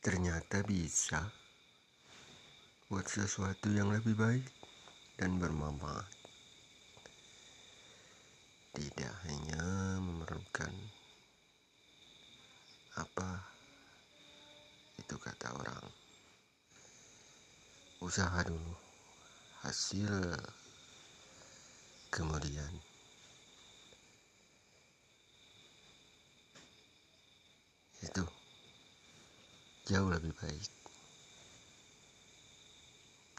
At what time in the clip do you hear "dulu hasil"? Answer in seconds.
18.48-20.32